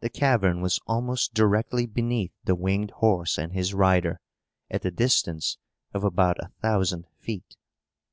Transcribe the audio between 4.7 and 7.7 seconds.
the distance of about a thousand feet.